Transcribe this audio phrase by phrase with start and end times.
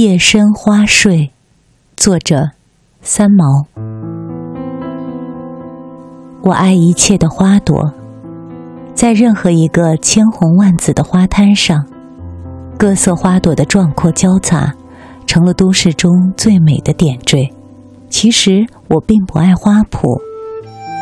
[0.00, 1.30] 夜深花睡，
[1.94, 2.52] 作者
[3.02, 3.66] 三毛。
[6.40, 7.92] 我爱一切的花朵，
[8.94, 11.84] 在任何一个千红万紫的花摊上，
[12.78, 14.72] 各色花朵的壮阔交杂，
[15.26, 17.52] 成了都市中最美的点缀。
[18.08, 20.18] 其实我并不爱花圃，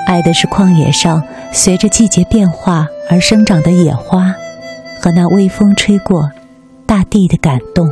[0.09, 4.35] 爱的是旷野上随着季节变化而生长的野花，
[5.01, 6.33] 和那微风吹过
[6.85, 7.87] 大地的感动。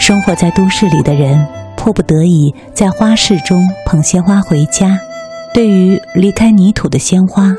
[0.00, 4.98] 生活在都市里的人，迫不得已在花市中捧鲜花回家。
[5.52, 7.54] 对于离开泥土的鲜花，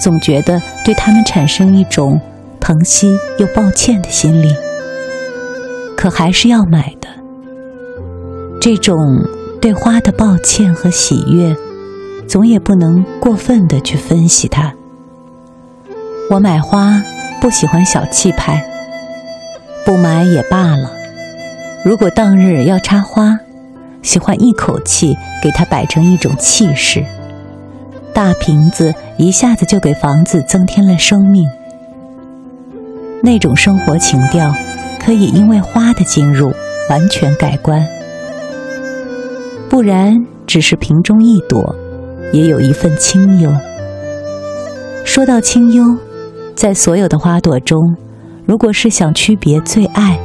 [0.00, 2.20] 总觉得对它们产生一种
[2.58, 4.52] 疼惜又抱歉的心理。
[5.96, 7.08] 可还是要买的。
[8.60, 9.24] 这种
[9.60, 11.56] 对花的抱歉和喜悦，
[12.26, 14.74] 总也不能过分的去分析它。
[16.30, 17.00] 我买花
[17.40, 18.64] 不喜欢小气派，
[19.86, 20.99] 不买也罢了。
[21.82, 23.38] 如果当日要插花，
[24.02, 27.02] 喜欢一口气给它摆成一种气势，
[28.12, 31.48] 大瓶子一下子就给房子增添了生命。
[33.22, 34.54] 那种生活情调，
[34.98, 36.52] 可以因为花的进入
[36.90, 37.86] 完全改观。
[39.70, 41.74] 不然，只是瓶中一朵，
[42.32, 43.50] 也有一份清幽。
[45.02, 45.96] 说到清幽，
[46.54, 47.96] 在所有的花朵中，
[48.44, 50.18] 如果是想区别最爱。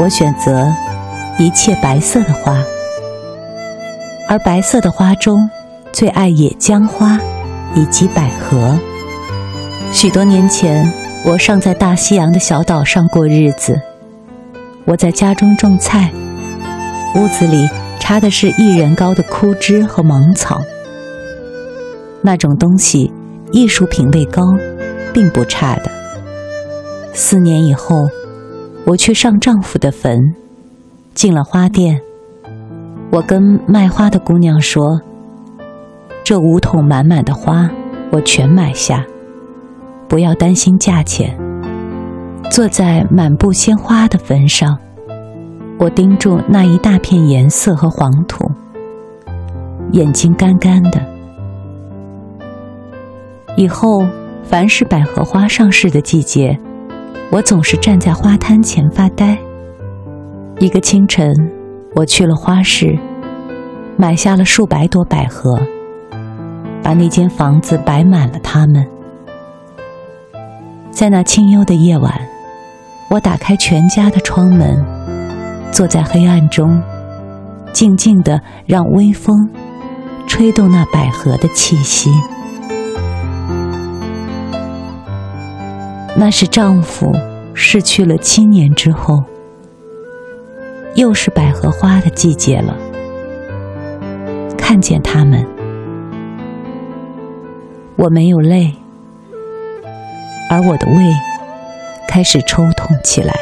[0.00, 0.72] 我选择
[1.40, 2.62] 一切白色的花，
[4.28, 5.50] 而白色的花中
[5.92, 7.18] 最爱野姜花
[7.74, 8.78] 以及百合。
[9.92, 10.92] 许多年前，
[11.24, 13.80] 我尚在大西洋的小岛上过日子，
[14.84, 16.12] 我在家中种菜，
[17.16, 17.68] 屋子里
[17.98, 20.62] 插的是一人高的枯枝和芒草。
[22.22, 23.12] 那种东西，
[23.50, 24.54] 艺术品味高，
[25.12, 25.90] 并不差的。
[27.12, 28.08] 四年以后。
[28.88, 30.34] 我去上丈夫的坟，
[31.12, 32.00] 进了花店。
[33.10, 34.98] 我跟卖花的姑娘说
[36.24, 37.68] ：“这五桶满满的花，
[38.10, 39.04] 我全买下，
[40.08, 41.38] 不要担心价钱。”
[42.50, 44.78] 坐在满布鲜花的坟上，
[45.78, 48.50] 我盯住那一大片颜色和黄土，
[49.92, 50.98] 眼睛干干的。
[53.54, 54.02] 以后，
[54.42, 56.58] 凡是百合花上市的季节。
[57.30, 59.38] 我总是站在花摊前发呆。
[60.58, 61.32] 一个清晨，
[61.94, 62.98] 我去了花市，
[63.96, 65.60] 买下了数百朵百合，
[66.82, 68.86] 把那间房子摆满了它们。
[70.90, 72.12] 在那清幽的夜晚，
[73.10, 74.84] 我打开全家的窗门，
[75.70, 76.82] 坐在黑暗中，
[77.72, 79.48] 静静的让微风
[80.26, 82.10] 吹动那百合的气息。
[86.20, 87.14] 那是丈夫
[87.54, 89.22] 逝去了七年之后，
[90.96, 92.76] 又是百合花的季节了。
[94.58, 95.46] 看见他们，
[97.94, 98.74] 我没有泪，
[100.50, 101.14] 而我的胃
[102.08, 103.32] 开始抽痛起来。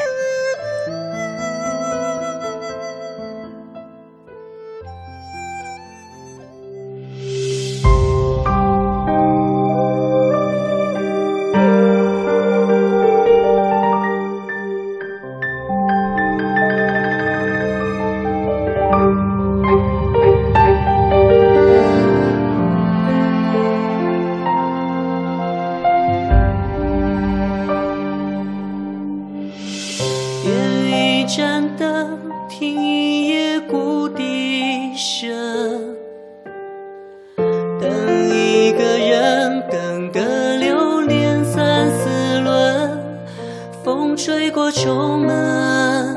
[44.26, 46.16] 吹过重门，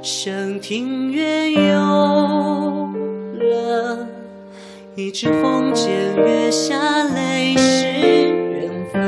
[0.00, 2.88] 声庭院幽
[3.34, 4.08] 冷。
[4.94, 5.86] 一纸风笺，
[6.16, 7.92] 月下泪湿
[8.54, 8.98] 人分。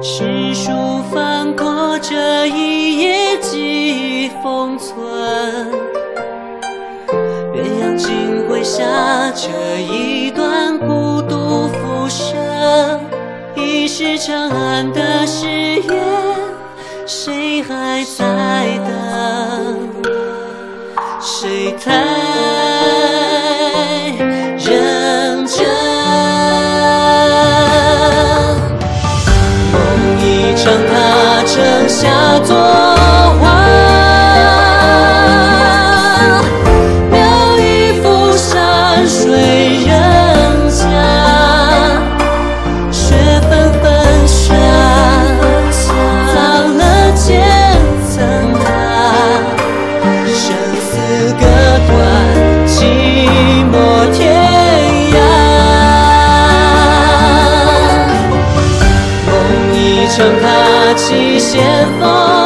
[0.00, 0.70] 诗书
[1.12, 1.98] 翻过。
[1.98, 4.94] 这一夜记忆封存，
[7.52, 8.84] 鸳鸯锦绘下
[9.32, 9.48] 这
[9.80, 10.16] 一。
[10.28, 10.30] 已
[13.98, 15.86] 是长安的誓言，
[17.06, 19.88] 谁还在等？
[21.18, 21.90] 谁太
[24.58, 25.66] 认真？
[29.72, 29.74] 梦
[30.20, 32.38] 一场，踏城下
[60.08, 62.45] 乘他起先锋。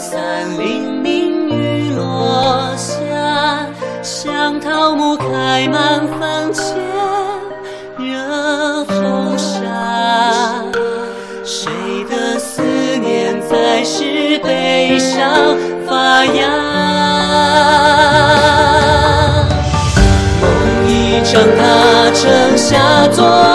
[0.00, 0.18] 伞，
[0.58, 2.96] 凌明雨落下，
[4.02, 6.74] 香桃木开满房前，
[7.98, 10.64] 热红纱。
[11.44, 11.70] 谁
[12.08, 15.28] 的思念在是悲伤
[15.86, 16.48] 发芽？
[20.40, 23.49] 梦一场它成下作。